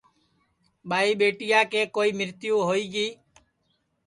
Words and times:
ٻائی 0.89 1.11
ٻیٹیا 1.19 1.59
کے 1.71 1.81
کوئی 1.95 2.09
مرتیو 2.19 2.55
ہوئی 2.67 2.85
گی 2.93 3.07